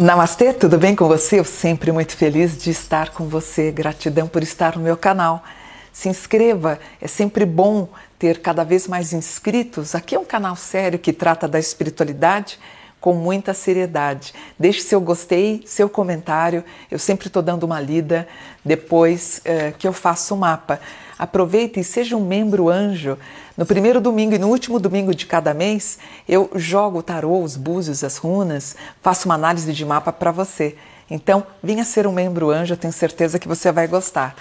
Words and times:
Namastê, 0.00 0.54
tudo 0.54 0.78
bem 0.78 0.96
com 0.96 1.06
você? 1.06 1.38
Eu 1.38 1.44
sempre 1.44 1.92
muito 1.92 2.16
feliz 2.16 2.56
de 2.56 2.70
estar 2.70 3.10
com 3.10 3.28
você. 3.28 3.70
Gratidão 3.70 4.26
por 4.26 4.42
estar 4.42 4.78
no 4.78 4.82
meu 4.82 4.96
canal. 4.96 5.44
Se 5.92 6.08
inscreva, 6.08 6.78
é 7.02 7.06
sempre 7.06 7.44
bom 7.44 7.86
ter 8.18 8.40
cada 8.40 8.64
vez 8.64 8.88
mais 8.88 9.12
inscritos. 9.12 9.94
Aqui 9.94 10.14
é 10.14 10.18
um 10.18 10.24
canal 10.24 10.56
sério 10.56 10.98
que 10.98 11.12
trata 11.12 11.46
da 11.46 11.58
espiritualidade 11.58 12.58
com 12.98 13.12
muita 13.12 13.52
seriedade. 13.52 14.32
Deixe 14.60 14.82
seu 14.82 15.00
gostei, 15.00 15.62
seu 15.64 15.88
comentário. 15.88 16.62
Eu 16.90 16.98
sempre 16.98 17.28
estou 17.28 17.42
dando 17.42 17.64
uma 17.64 17.80
lida 17.80 18.28
depois 18.62 19.40
eh, 19.42 19.72
que 19.78 19.88
eu 19.88 19.92
faço 19.94 20.34
o 20.34 20.36
mapa. 20.36 20.78
Aproveite 21.18 21.80
e 21.80 21.84
seja 21.84 22.14
um 22.14 22.26
membro 22.26 22.68
anjo. 22.68 23.16
No 23.56 23.64
primeiro 23.64 24.02
domingo 24.02 24.34
e 24.34 24.38
no 24.38 24.48
último 24.48 24.78
domingo 24.78 25.14
de 25.14 25.24
cada 25.24 25.54
mês, 25.54 25.98
eu 26.28 26.50
jogo 26.56 26.98
o 26.98 27.02
tarô, 27.02 27.42
os 27.42 27.56
búzios, 27.56 28.04
as 28.04 28.18
runas, 28.18 28.76
faço 29.00 29.26
uma 29.26 29.34
análise 29.34 29.72
de 29.72 29.82
mapa 29.82 30.12
para 30.12 30.30
você. 30.30 30.76
Então, 31.10 31.46
venha 31.62 31.82
ser 31.82 32.06
um 32.06 32.12
membro 32.12 32.50
anjo, 32.50 32.74
eu 32.74 32.78
tenho 32.78 32.92
certeza 32.92 33.38
que 33.38 33.48
você 33.48 33.72
vai 33.72 33.88
gostar. 33.88 34.36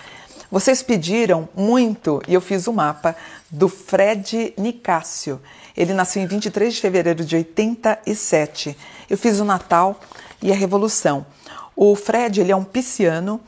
Vocês 0.52 0.84
pediram 0.84 1.48
muito 1.56 2.22
e 2.28 2.34
eu 2.34 2.42
fiz 2.42 2.68
o 2.68 2.74
mapa 2.74 3.16
do 3.50 3.70
Fred 3.70 4.54
Nicásio. 4.58 5.40
Ele 5.80 5.94
nasceu 5.94 6.22
em 6.22 6.28
23 6.28 6.74
de 6.74 6.82
fevereiro 6.82 7.24
de 7.24 7.38
87. 7.38 8.76
Eu 9.10 9.18
fiz 9.18 9.40
o 9.40 9.46
Natal 9.46 9.98
e 10.42 10.52
a 10.52 10.56
Revolução. 10.56 11.26
O 11.74 11.96
Fred, 11.96 12.42
ele 12.42 12.52
é 12.52 12.56
um 12.56 12.66
pisciano, 12.66 13.40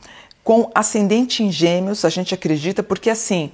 com 0.42 0.70
ascendente 0.74 1.42
em 1.42 1.52
gêmeos, 1.52 2.06
a 2.06 2.08
gente 2.08 2.32
acredita, 2.32 2.82
porque 2.82 3.10
assim, 3.10 3.52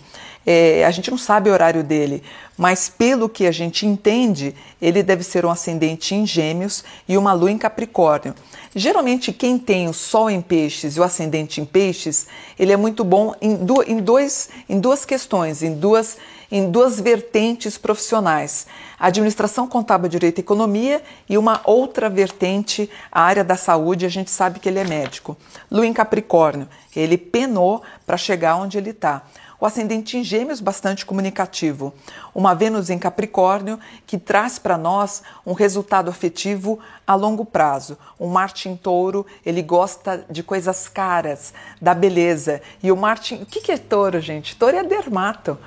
é, 0.50 0.82
a 0.86 0.90
gente 0.90 1.10
não 1.10 1.18
sabe 1.18 1.50
o 1.50 1.52
horário 1.52 1.84
dele, 1.84 2.22
mas 2.56 2.88
pelo 2.88 3.28
que 3.28 3.46
a 3.46 3.52
gente 3.52 3.84
entende, 3.84 4.54
ele 4.80 5.02
deve 5.02 5.22
ser 5.22 5.44
um 5.44 5.50
ascendente 5.50 6.14
em 6.14 6.26
gêmeos 6.26 6.82
e 7.06 7.18
uma 7.18 7.34
lua 7.34 7.50
em 7.50 7.58
capricórnio. 7.58 8.34
Geralmente, 8.74 9.30
quem 9.30 9.58
tem 9.58 9.88
o 9.88 9.92
sol 9.92 10.30
em 10.30 10.40
peixes 10.40 10.96
e 10.96 11.00
o 11.00 11.02
ascendente 11.02 11.60
em 11.60 11.66
peixes, 11.66 12.28
ele 12.58 12.72
é 12.72 12.78
muito 12.78 13.04
bom 13.04 13.34
em, 13.42 13.58
em, 13.86 13.98
dois, 13.98 14.48
em 14.66 14.80
duas 14.80 15.04
questões, 15.04 15.62
em 15.62 15.74
duas 15.74 16.16
em 16.50 16.70
duas 16.70 16.98
vertentes 16.98 17.76
profissionais: 17.76 18.66
administração 18.98 19.68
contábil, 19.68 20.08
direito 20.08 20.38
e 20.38 20.40
economia, 20.40 21.02
e 21.28 21.36
uma 21.36 21.60
outra 21.62 22.08
vertente, 22.08 22.88
a 23.12 23.20
área 23.20 23.44
da 23.44 23.54
saúde. 23.54 24.06
A 24.06 24.08
gente 24.08 24.30
sabe 24.30 24.58
que 24.60 24.66
ele 24.66 24.78
é 24.78 24.84
médico. 24.84 25.36
Lua 25.70 25.86
em 25.86 25.92
Capricórnio, 25.92 26.66
ele 26.96 27.18
penou 27.18 27.82
para 28.06 28.16
chegar 28.16 28.56
onde 28.56 28.78
ele 28.78 28.90
está. 28.90 29.24
O 29.60 29.66
ascendente 29.66 30.16
em 30.16 30.22
Gêmeos, 30.22 30.60
bastante 30.60 31.04
comunicativo. 31.04 31.92
Uma 32.32 32.54
Vênus 32.54 32.90
em 32.90 32.98
Capricórnio, 32.98 33.80
que 34.06 34.16
traz 34.16 34.56
para 34.56 34.78
nós 34.78 35.20
um 35.44 35.52
resultado 35.52 36.08
afetivo 36.08 36.78
a 37.04 37.16
longo 37.16 37.44
prazo. 37.44 37.98
Um 38.20 38.28
Marte 38.28 38.68
em 38.68 38.76
Touro, 38.76 39.26
ele 39.44 39.60
gosta 39.60 40.24
de 40.30 40.44
coisas 40.44 40.88
caras, 40.88 41.52
da 41.82 41.92
beleza. 41.92 42.62
E 42.80 42.92
o 42.92 42.96
Marte. 42.96 43.34
O 43.34 43.46
que 43.46 43.72
é 43.72 43.76
touro, 43.76 44.20
gente? 44.20 44.54
Touro 44.54 44.76
é 44.76 44.84
dermato. 44.84 45.58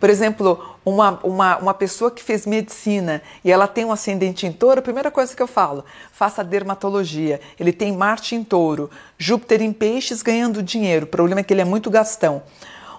Por 0.00 0.10
exemplo, 0.10 0.76
uma, 0.84 1.20
uma, 1.22 1.58
uma 1.58 1.74
pessoa 1.74 2.10
que 2.10 2.22
fez 2.22 2.44
medicina 2.44 3.22
e 3.44 3.52
ela 3.52 3.68
tem 3.68 3.84
um 3.84 3.92
ascendente 3.92 4.46
em 4.46 4.52
touro, 4.52 4.80
a 4.80 4.82
primeira 4.82 5.10
coisa 5.12 5.34
que 5.34 5.42
eu 5.42 5.46
falo, 5.46 5.84
faça 6.12 6.42
dermatologia. 6.42 7.40
Ele 7.58 7.72
tem 7.72 7.96
Marte 7.96 8.34
em 8.34 8.42
touro, 8.42 8.90
Júpiter 9.16 9.62
em 9.62 9.72
peixes 9.72 10.22
ganhando 10.22 10.60
dinheiro. 10.60 11.04
O 11.04 11.08
problema 11.08 11.40
é 11.40 11.44
que 11.44 11.52
ele 11.52 11.62
é 11.62 11.64
muito 11.64 11.88
gastão. 11.88 12.42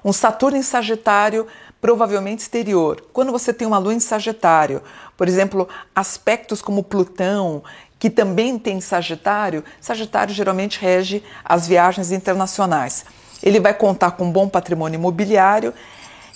Um 0.03 0.13
Saturno 0.13 0.57
em 0.57 0.63
Sagitário, 0.63 1.47
provavelmente 1.81 2.39
exterior. 2.39 3.03
Quando 3.13 3.31
você 3.31 3.53
tem 3.53 3.67
uma 3.67 3.77
Lua 3.77 3.93
em 3.93 3.99
Sagitário, 3.99 4.81
por 5.17 5.27
exemplo, 5.27 5.67
aspectos 5.95 6.61
como 6.61 6.83
Plutão, 6.83 7.63
que 7.97 8.09
também 8.09 8.57
tem 8.57 8.79
Sagitário, 8.79 9.63
Sagitário 9.81 10.33
geralmente 10.33 10.79
rege 10.79 11.23
as 11.43 11.67
viagens 11.67 12.11
internacionais. 12.11 13.05
Ele 13.43 13.59
vai 13.59 13.73
contar 13.73 14.11
com 14.11 14.25
um 14.25 14.31
bom 14.31 14.47
patrimônio 14.47 14.97
imobiliário. 14.97 15.73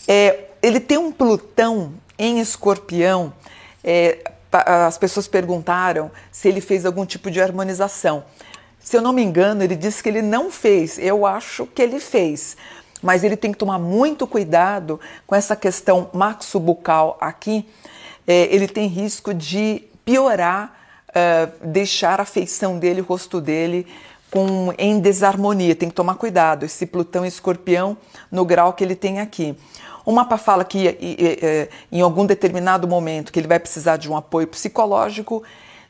É, 0.07 0.45
ele 0.61 0.79
tem 0.79 0.97
um 0.97 1.11
Plutão 1.11 1.93
em 2.17 2.39
escorpião. 2.39 3.33
É, 3.83 4.19
as 4.51 4.97
pessoas 4.97 5.27
perguntaram 5.27 6.11
se 6.31 6.47
ele 6.47 6.61
fez 6.61 6.85
algum 6.85 7.05
tipo 7.05 7.31
de 7.31 7.41
harmonização. 7.41 8.23
Se 8.79 8.97
eu 8.97 9.01
não 9.01 9.13
me 9.13 9.23
engano, 9.23 9.63
ele 9.63 9.75
disse 9.75 10.03
que 10.03 10.09
ele 10.09 10.21
não 10.21 10.51
fez. 10.51 10.99
Eu 10.99 11.25
acho 11.25 11.65
que 11.65 11.81
ele 11.81 11.99
fez. 11.99 12.57
Mas 13.03 13.23
ele 13.23 13.35
tem 13.35 13.51
que 13.51 13.57
tomar 13.57 13.77
muito 13.77 14.25
cuidado 14.25 14.99
com 15.27 15.35
essa 15.35 15.57
questão 15.57 16.09
maxo-bucal 16.13 17.17
aqui. 17.19 17.67
É, 18.25 18.47
ele 18.55 18.67
tem 18.67 18.87
risco 18.87 19.33
de 19.33 19.83
piorar, 20.05 20.73
uh, 21.09 21.67
deixar 21.67 22.21
a 22.21 22.25
feição 22.25 22.79
dele, 22.79 23.01
o 23.01 23.03
rosto 23.03 23.41
dele, 23.41 23.85
com, 24.31 24.73
em 24.77 25.01
desarmonia. 25.01 25.75
Tem 25.75 25.89
que 25.89 25.95
tomar 25.95 26.15
cuidado. 26.15 26.63
Esse 26.63 26.85
Plutão 26.85 27.25
escorpião 27.25 27.97
no 28.31 28.45
grau 28.45 28.71
que 28.71 28.83
ele 28.83 28.95
tem 28.95 29.19
aqui. 29.19 29.53
O 30.05 30.11
mapa 30.11 30.37
fala 30.37 30.65
que 30.65 30.97
em 31.89 32.01
algum 32.01 32.25
determinado 32.25 32.87
momento 32.87 33.31
que 33.31 33.39
ele 33.39 33.47
vai 33.47 33.59
precisar 33.59 33.95
de 33.95 34.09
um 34.09 34.17
apoio 34.17 34.47
psicológico 34.47 35.43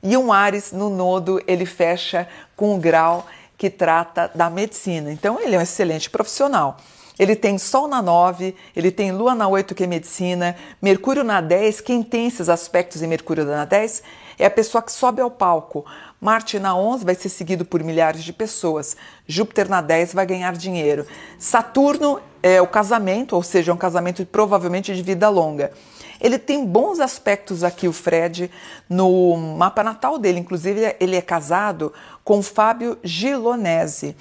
e 0.03 0.15
um 0.15 0.31
Ares 0.31 0.71
no 0.71 0.89
nodo 0.89 1.41
ele 1.47 1.65
fecha 1.65 2.27
com 2.55 2.75
o 2.75 2.77
grau 2.77 3.25
que 3.57 3.69
trata 3.71 4.29
da 4.35 4.49
medicina. 4.49 5.11
Então 5.11 5.39
ele 5.39 5.55
é 5.55 5.57
um 5.57 5.61
excelente 5.61 6.09
profissional. 6.09 6.77
Ele 7.17 7.35
tem 7.35 7.57
Sol 7.57 7.87
na 7.87 8.01
9, 8.01 8.55
ele 8.75 8.91
tem 8.91 9.11
Lua 9.11 9.35
na 9.35 9.47
8, 9.47 9.75
que 9.75 9.83
é 9.83 9.87
medicina, 9.87 10.55
Mercúrio 10.81 11.23
na 11.23 11.41
10. 11.41 11.81
Quem 11.81 12.01
tem 12.01 12.27
esses 12.27 12.49
aspectos 12.49 13.01
em 13.01 13.07
Mercúrio 13.07 13.45
na 13.45 13.65
10 13.65 14.03
é 14.37 14.45
a 14.45 14.51
pessoa 14.51 14.81
que 14.81 14.91
sobe 14.91 15.21
ao 15.21 15.31
palco. 15.31 15.85
Marte 16.19 16.59
na 16.59 16.75
11 16.75 17.03
vai 17.03 17.15
ser 17.15 17.29
seguido 17.29 17.65
por 17.65 17.83
milhares 17.83 18.23
de 18.23 18.31
pessoas. 18.31 18.95
Júpiter 19.27 19.69
na 19.69 19.81
10 19.81 20.13
vai 20.13 20.25
ganhar 20.25 20.53
dinheiro. 20.53 21.05
Saturno 21.37 22.19
é 22.41 22.61
o 22.61 22.67
casamento, 22.67 23.35
ou 23.35 23.43
seja, 23.43 23.71
é 23.71 23.73
um 23.73 23.77
casamento 23.77 24.25
provavelmente 24.25 24.93
de 24.95 25.01
vida 25.01 25.29
longa. 25.29 25.71
Ele 26.19 26.39
tem 26.39 26.65
bons 26.65 27.01
aspectos 27.01 27.63
aqui, 27.63 27.87
o 27.87 27.93
Fred, 27.93 28.49
no 28.89 29.35
mapa 29.35 29.83
natal 29.83 30.17
dele. 30.17 30.39
Inclusive, 30.39 30.95
ele 30.99 31.17
é 31.17 31.21
casado 31.21 31.91
com 32.23 32.41
Fábio 32.41 32.97
Gilonese. 33.03 34.15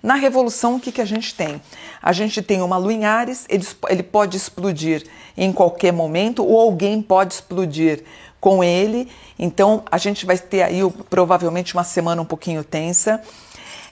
Na 0.00 0.14
Revolução, 0.14 0.76
o 0.76 0.80
que, 0.80 0.92
que 0.92 1.00
a 1.00 1.04
gente 1.04 1.34
tem? 1.34 1.60
A 2.00 2.12
gente 2.12 2.40
tem 2.40 2.62
uma 2.62 2.76
lua 2.76 2.92
em 2.92 3.04
Ares, 3.04 3.44
ele, 3.48 3.66
ele 3.88 4.02
pode 4.04 4.36
explodir 4.36 5.04
em 5.36 5.52
qualquer 5.52 5.92
momento, 5.92 6.44
ou 6.44 6.60
alguém 6.60 7.02
pode 7.02 7.34
explodir 7.34 8.04
com 8.40 8.62
ele. 8.62 9.08
Então, 9.38 9.82
a 9.90 9.98
gente 9.98 10.24
vai 10.24 10.38
ter 10.38 10.62
aí 10.62 10.80
provavelmente 11.08 11.74
uma 11.74 11.84
semana 11.84 12.22
um 12.22 12.24
pouquinho 12.24 12.62
tensa. 12.64 13.22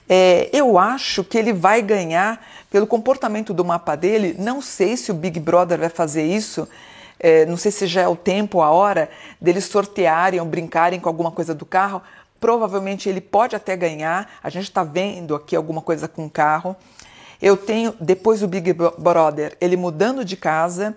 É, 0.09 0.49
eu 0.53 0.77
acho 0.77 1.23
que 1.23 1.37
ele 1.37 1.51
vai 1.51 1.81
ganhar 1.81 2.45
pelo 2.71 2.87
comportamento 2.87 3.53
do 3.53 3.65
mapa 3.65 3.95
dele. 3.95 4.35
Não 4.37 4.61
sei 4.61 4.95
se 4.95 5.11
o 5.11 5.13
Big 5.13 5.39
Brother 5.39 5.79
vai 5.79 5.89
fazer 5.89 6.25
isso. 6.25 6.67
É, 7.19 7.45
não 7.45 7.57
sei 7.57 7.71
se 7.71 7.87
já 7.87 8.01
é 8.01 8.07
o 8.07 8.15
tempo, 8.15 8.61
a 8.61 8.69
hora 8.69 9.09
deles 9.41 9.65
sortearem 9.65 10.39
ou 10.39 10.45
brincarem 10.45 10.99
com 10.99 11.09
alguma 11.09 11.31
coisa 11.31 11.53
do 11.55 11.65
carro, 11.65 12.01
Provavelmente 12.39 13.09
ele 13.09 13.21
pode 13.21 13.55
até 13.55 13.75
ganhar. 13.75 14.29
A 14.43 14.49
gente 14.49 14.65
está 14.65 14.83
vendo 14.83 15.35
aqui 15.35 15.55
alguma 15.55 15.81
coisa 15.81 16.07
com 16.07 16.25
o 16.25 16.29
carro. 16.29 16.75
Eu 17.41 17.55
tenho, 17.55 17.93
depois 17.99 18.39
do 18.39 18.47
Big 18.47 18.73
Brother, 18.73 19.55
ele 19.61 19.77
mudando 19.77 20.25
de 20.25 20.35
casa, 20.35 20.95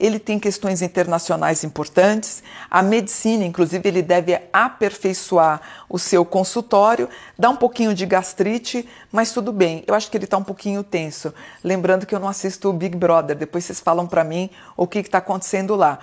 ele 0.00 0.18
tem 0.18 0.38
questões 0.38 0.80
internacionais 0.80 1.62
importantes, 1.62 2.42
a 2.70 2.82
medicina, 2.82 3.44
inclusive, 3.44 3.86
ele 3.86 4.00
deve 4.00 4.40
aperfeiçoar 4.50 5.60
o 5.90 5.98
seu 5.98 6.24
consultório, 6.24 7.06
dá 7.38 7.50
um 7.50 7.56
pouquinho 7.56 7.92
de 7.94 8.06
gastrite, 8.06 8.88
mas 9.12 9.30
tudo 9.30 9.52
bem. 9.52 9.84
Eu 9.86 9.94
acho 9.94 10.10
que 10.10 10.16
ele 10.16 10.24
está 10.24 10.38
um 10.38 10.42
pouquinho 10.44 10.82
tenso. 10.82 11.34
Lembrando 11.62 12.06
que 12.06 12.14
eu 12.14 12.18
não 12.18 12.28
assisto 12.28 12.70
o 12.70 12.72
Big 12.72 12.96
Brother, 12.96 13.36
depois 13.36 13.66
vocês 13.66 13.78
falam 13.78 14.06
para 14.06 14.24
mim 14.24 14.48
o 14.74 14.86
que 14.86 15.00
está 15.00 15.18
acontecendo 15.18 15.76
lá. 15.76 15.98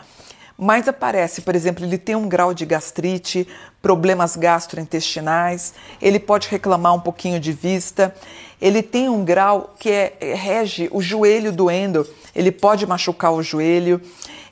Mas 0.58 0.88
aparece, 0.88 1.42
por 1.42 1.56
exemplo, 1.56 1.86
ele 1.86 2.00
tem 2.00 2.16
um 2.16 2.28
grau 2.28 2.52
de 2.52 2.66
gastrite, 2.66 3.48
problemas 3.80 4.36
gastrointestinais, 4.36 5.76
ele 6.02 6.20
pode 6.20 6.48
reclamar 6.48 6.96
um 6.96 7.00
pouquinho 7.00 7.40
de 7.40 7.54
vista, 7.54 8.14
ele 8.60 8.82
tem 8.82 9.08
um 9.08 9.24
grau 9.24 9.76
que 9.78 9.92
é, 9.92 10.18
é, 10.20 10.34
rege 10.34 10.90
o 10.92 11.00
joelho 11.00 11.52
doendo, 11.52 12.08
ele 12.34 12.52
pode 12.52 12.88
machucar 12.88 13.32
o 13.34 13.44
joelho, 13.44 14.02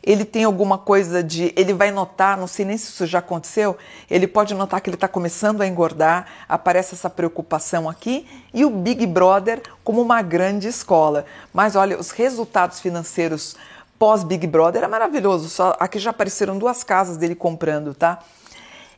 ele 0.06 0.24
tem 0.24 0.44
alguma 0.44 0.78
coisa 0.78 1.24
de. 1.24 1.52
Ele 1.56 1.74
vai 1.74 1.90
notar, 1.90 2.38
não 2.38 2.46
sei 2.46 2.64
nem 2.64 2.78
se 2.78 2.92
isso 2.92 3.08
já 3.08 3.18
aconteceu, 3.18 3.76
ele 4.08 4.28
pode 4.28 4.54
notar 4.54 4.80
que 4.80 4.90
ele 4.90 4.96
está 4.96 5.08
começando 5.08 5.62
a 5.62 5.68
engordar, 5.68 6.28
aparece 6.48 6.94
essa 6.94 7.10
preocupação 7.10 7.90
aqui, 7.90 8.28
e 8.54 8.64
o 8.64 8.70
Big 8.70 9.08
Brother 9.08 9.64
como 9.84 10.04
uma 10.04 10.22
grande 10.22 10.68
escola. 10.68 11.26
Mas 11.52 11.76
olha, 11.76 12.00
os 12.00 12.12
resultados 12.12 12.80
financeiros 12.80 13.56
pós-Big 13.98 14.48
Brother 14.48 14.84
é 14.84 14.88
maravilhoso. 14.88 15.50
Só, 15.50 15.76
aqui 15.80 16.00
já 16.00 16.10
apareceram 16.12 16.58
duas 16.58 16.84
casas 16.84 17.18
dele 17.18 17.36
comprando, 17.36 17.94
tá? 17.94 18.20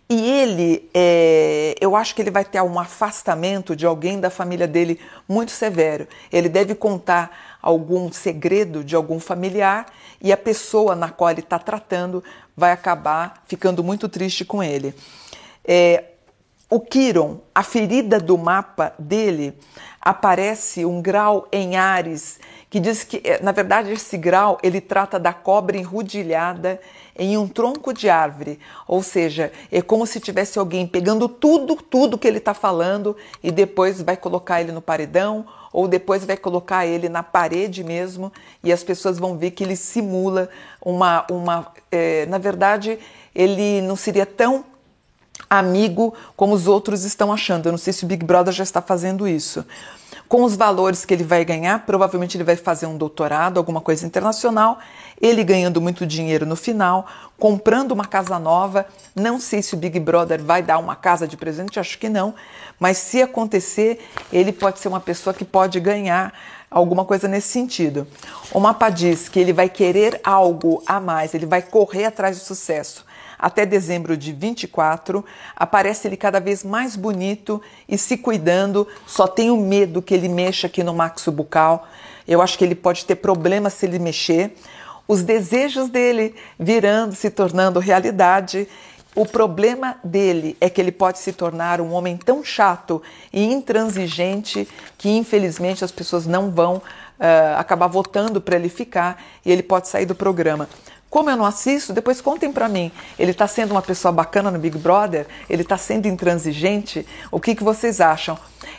E 0.09 0.29
ele, 0.31 0.89
é, 0.94 1.75
eu 1.81 1.94
acho 1.94 2.15
que 2.15 2.21
ele 2.21 2.31
vai 2.31 2.45
ter 2.45 2.61
um 2.61 2.79
afastamento 2.79 3.75
de 3.75 3.85
alguém 3.85 4.19
da 4.19 4.29
família 4.29 4.65
dele 4.65 4.99
muito 5.27 5.51
severo. 5.51 6.07
Ele 6.31 6.47
deve 6.47 6.73
contar 6.73 7.57
algum 7.61 8.09
segredo 8.11 8.85
de 8.85 8.95
algum 8.95 9.19
familiar 9.19 9.85
e 10.21 10.31
a 10.31 10.38
pessoa 10.38 10.95
na 10.95 11.09
qual 11.09 11.29
ele 11.29 11.41
está 11.41 11.59
tratando 11.59 12.23
vai 12.55 12.71
acabar 12.71 13.44
ficando 13.47 13.83
muito 13.83 14.07
triste 14.07 14.45
com 14.45 14.63
ele. 14.63 14.95
É, 15.65 16.05
o 16.69 16.79
Quiron, 16.79 17.41
a 17.53 17.61
ferida 17.61 18.17
do 18.17 18.38
mapa 18.38 18.94
dele, 18.97 19.57
aparece 20.01 20.85
um 20.85 21.01
grau 21.01 21.47
em 21.51 21.75
Ares, 21.75 22.39
que 22.69 22.80
diz 22.80 23.04
que, 23.04 23.22
eh, 23.24 23.40
na 23.42 23.52
verdade, 23.52 23.92
esse 23.92 24.18
grau 24.18 24.58
ele 24.62 24.81
trata 24.81 25.19
da 25.19 25.34
cobra 25.34 25.78
enrudilhada 25.78 26.80
em 27.18 27.38
um 27.38 27.48
tronco 27.48 27.94
de 27.94 28.10
árvore, 28.10 28.60
ou 28.88 29.02
seja, 29.02 29.52
é 29.72 29.81
como 29.81 30.06
se 30.06 30.19
tivesse 30.19 30.60
alguém 30.60 30.86
pegando 30.86 31.28
tudo, 31.28 31.75
tudo 31.75 32.18
que 32.18 32.28
ele 32.28 32.38
está 32.38 32.54
falando 32.54 33.16
e 33.42 33.50
depois 33.50 34.02
vai 34.02 34.16
colocar 34.16 34.62
ele 34.62 34.72
no 34.72 34.81
paredão 34.81 35.46
ou 35.74 35.88
depois 35.88 36.25
vai 36.25 36.38
colocar 36.38 36.86
ele 36.86 37.10
na 37.10 37.24
parede 37.24 37.84
mesmo 37.84 38.31
e 38.64 38.72
as 38.72 38.84
pessoas 38.84 39.18
vão 39.18 39.38
ver 39.38 39.52
que 39.52 39.64
ele 39.64 39.75
simula 39.75 40.50
uma, 40.81 41.25
uma 41.31 41.72
é, 41.92 42.25
na 42.28 42.38
verdade, 42.38 43.00
ele 43.34 43.81
não 43.81 43.96
seria 43.96 44.25
tão 44.25 44.66
amigo 45.50 46.14
como 46.36 46.54
os 46.54 46.68
outros 46.68 47.04
estão 47.04 47.31
achando. 47.31 47.68
Eu 47.68 47.72
não 47.72 47.78
sei 47.78 47.94
se 47.94 48.04
o 48.04 48.08
Big 48.08 48.25
Brother 48.25 48.54
já 48.54 48.64
está 48.64 48.81
fazendo 48.81 49.28
isso. 49.28 49.66
Com 50.27 50.44
os 50.44 50.57
valores 50.57 51.06
que 51.06 51.13
ele 51.13 51.24
vai 51.24 51.45
ganhar, 51.45 51.85
provavelmente 51.85 52.35
ele 52.35 52.44
vai 52.44 52.57
fazer 52.57 52.85
um 52.85 52.97
doutorado, 52.97 53.57
alguma 53.57 53.79
coisa 53.79 54.06
internacional, 54.06 54.77
ele 55.21 55.41
ganhando 55.41 55.79
muito 55.79 56.06
dinheiro 56.06 56.45
no 56.45 56.57
final, 56.57 57.07
comprando 57.39 57.91
uma 57.91 58.03
casa 58.03 58.38
nova. 58.38 58.85
Não 59.15 59.39
sei 59.39 59.62
se 59.62 59.74
o 59.74 59.77
Big 59.77 59.97
Brother 60.01 60.44
vai 60.44 60.62
dar 60.62 60.79
uma 60.79 60.97
casa 60.97 61.25
de 61.25 61.38
presente, 61.38 61.79
acho 61.79 61.97
que 61.97 62.09
não, 62.09 62.35
mas 62.77 62.97
se 62.97 63.21
acontecer, 63.21 64.06
ele 64.31 64.51
pode 64.51 64.79
ser 64.79 64.89
uma 64.89 65.00
pessoa 65.00 65.33
que 65.33 65.45
pode 65.45 65.79
ganhar 65.79 66.33
alguma 66.69 67.06
coisa 67.06 67.25
nesse 67.30 67.47
sentido. 67.47 68.06
O 68.51 68.59
mapa 68.59 68.89
diz 68.89 69.30
que 69.30 69.39
ele 69.39 69.53
vai 69.53 69.69
querer 69.69 70.19
algo 70.25 70.83
a 70.85 71.00
mais, 71.00 71.33
ele 71.33 71.45
vai 71.45 71.62
correr 71.62 72.03
atrás 72.03 72.38
do 72.38 72.44
sucesso 72.44 73.06
até 73.38 73.66
dezembro 73.66 74.18
de 74.18 74.31
24, 74.31 75.24
aparece 75.56 76.07
ele 76.07 76.18
cada 76.18 76.39
vez 76.39 76.63
mais 76.63 76.95
bonito 76.95 77.62
e 77.88 77.98
se 77.98 78.18
cuidando. 78.18 78.88
Só 79.06 79.28
tenho 79.28 79.56
medo 79.57 80.01
que 80.01 80.13
ele 80.13 80.28
mexa 80.28 80.68
aqui 80.68 80.84
no 80.84 80.94
maxo 80.94 81.31
bucal. 81.31 81.88
Eu 82.28 82.42
acho 82.42 82.57
que 82.57 82.63
ele 82.63 82.75
pode 82.75 83.06
ter 83.06 83.16
problemas 83.16 83.74
se 83.74 83.86
ele 83.86 84.00
mexer. 84.00 84.56
Os 85.07 85.24
desejos 85.24 85.89
dele 85.89 86.36
virando, 86.60 87.16
se 87.16 87.30
tornando 87.30 87.80
realidade. 87.80 88.68
O 89.16 89.25
problema 89.25 89.98
dele 90.04 90.56
é 90.60 90.69
que 90.69 90.80
ele 90.81 90.92
pode 90.92 91.19
se 91.19 91.33
tornar 91.33 91.81
um 91.81 91.94
homem 91.94 92.18
tão 92.18 92.44
chato 92.44 93.01
e 93.31 93.44
intransigente 93.44 94.68
que, 94.98 95.10
infelizmente, 95.10 95.83
as 95.83 95.92
pessoas 95.92 96.28
não 96.28 96.51
vão 96.51 96.75
uh, 96.75 97.57
acabar 97.57 97.88
votando 97.88 98.40
para 98.40 98.57
ele 98.57 98.69
ficar 98.69 99.24
e 99.45 99.51
ele 99.51 99.63
pode 99.63 99.88
sair 99.88 100.06
do 100.06 100.13
programa. 100.13 100.69
Como 101.18 101.31
eu 101.31 101.36
não 101.36 101.46
assisto, 101.46 101.94
depois 101.94 102.22
contem 102.22 102.52
para 102.52 102.69
mim. 102.69 102.92
Ele 103.18 103.31
está 103.31 103.48
sendo 103.48 103.72
uma 103.72 103.81
pessoa 103.81 104.12
bacana 104.12 104.52
no 104.52 104.60
Big 104.60 104.78
Brother? 104.78 105.25
Ele 105.50 105.64
está 105.64 105.75
sendo 105.75 106.08
intransigente? 106.08 107.08
O 107.31 107.40
que, 107.40 107.56
que 107.56 107.64
vocês 107.64 108.00
acham? 108.00 108.38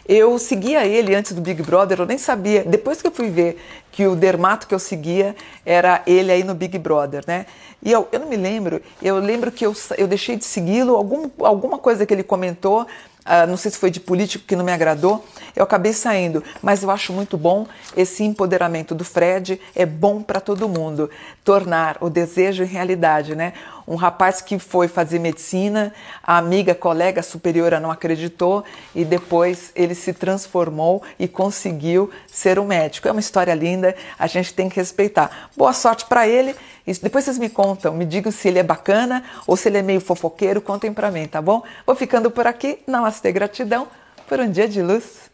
Eu 0.09 0.39
seguia 0.39 0.87
ele 0.87 1.17
antes 1.17 1.33
do 1.33 1.41
Big 1.41 1.61
Brother, 1.65 1.99
eu 1.99 2.07
nem 2.07 2.17
sabia. 2.17 2.63
Depois 2.63 3.03
que 3.03 3.09
eu 3.09 3.11
fui 3.11 3.29
ver 3.29 3.61
que 3.91 4.07
o 4.07 4.15
dermato 4.15 4.69
que 4.69 4.75
eu 4.75 4.79
seguia 4.79 5.35
era 5.67 6.01
ele 6.07 6.31
aí 6.31 6.45
no 6.45 6.55
Big 6.55 6.79
Brother, 6.79 7.25
né? 7.27 7.45
E 7.83 7.91
eu, 7.91 8.07
eu 8.13 8.21
não 8.21 8.29
me 8.29 8.37
lembro, 8.37 8.81
eu 9.03 9.19
lembro 9.19 9.51
que 9.51 9.67
eu, 9.67 9.75
eu 9.97 10.07
deixei 10.07 10.37
de 10.37 10.45
segui-lo, 10.45 10.95
algum, 10.95 11.29
alguma 11.41 11.77
coisa 11.79 12.07
que 12.07 12.15
ele 12.15 12.23
comentou, 12.23 12.87
uh, 13.29 13.47
não 13.47 13.57
sei 13.57 13.71
se 13.71 13.79
foi 13.79 13.91
de 13.91 14.01
político 14.01 14.45
que 14.47 14.57
não 14.57 14.65
me 14.65 14.73
agradou, 14.73 15.25
eu 15.55 15.63
acabei 15.63 15.93
saindo. 15.93 16.43
Mas 16.63 16.83
eu 16.83 16.91
acho 16.91 17.13
muito 17.13 17.37
bom 17.37 17.67
esse 17.97 18.25
empoderamento 18.25 18.95
do 18.95 19.05
Fred, 19.05 19.61
é 19.75 19.87
bom 19.87 20.23
para 20.23 20.41
todo 20.41 20.69
mundo. 20.69 21.11
Tornar 21.45 21.99
o 22.01 22.09
desejo 22.09 22.63
em 22.63 22.67
realidade, 22.67 23.35
né? 23.35 23.53
Um 23.89 23.95
rapaz 23.95 24.43
que 24.43 24.59
foi 24.59 24.87
fazer 24.87 25.19
medicina, 25.19 25.95
a 26.23 26.37
amiga, 26.37 26.75
colega 26.75 27.23
superiora 27.23 27.81
não 27.81 27.91
acreditou 27.91 28.63
e 28.95 29.03
depois 29.03 29.73
ele 29.75 29.95
se 29.95 30.13
transformou 30.13 31.03
e 31.19 31.27
conseguiu 31.27 32.11
ser 32.27 32.59
um 32.59 32.67
médico. 32.67 33.09
É 33.09 33.11
uma 33.11 33.21
história 33.21 33.55
linda, 33.55 33.97
a 34.19 34.27
gente 34.27 34.53
tem 34.53 34.69
que 34.69 34.77
respeitar. 34.77 35.49
Boa 35.57 35.73
sorte 35.73 36.05
para 36.05 36.29
ele. 36.29 36.55
Depois 37.03 37.25
vocês 37.25 37.39
me 37.39 37.49
contam, 37.49 37.95
me 37.95 38.05
digam 38.05 38.31
se 38.31 38.49
ele 38.49 38.59
é 38.59 38.63
bacana 38.63 39.25
ou 39.47 39.57
se 39.57 39.71
ele 39.71 39.79
é 39.79 39.83
meio 39.83 40.03
fofoqueiro, 40.03 40.61
contem 40.61 40.93
para 40.93 41.11
mim, 41.11 41.27
tá 41.27 41.41
bom? 41.41 41.63
Vou 41.87 41.97
ficando 41.97 42.31
por 42.31 42.47
aqui. 42.47 42.81
Namastê, 42.87 43.33
gratidão 43.33 43.89
por 44.29 44.39
um 44.39 44.51
dia 44.51 44.69
de 44.69 44.83
luz. 44.83 45.28